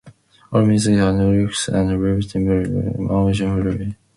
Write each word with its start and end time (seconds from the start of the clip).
"All 0.51 0.65
music 0.65 0.95
and 0.95 1.19
lyrics 1.19 1.67
written 1.67 1.89
and 1.89 1.91
arranged 2.01 2.33
by: 2.33 2.39
Morgana 2.39 3.61
Lefay" 3.63 3.95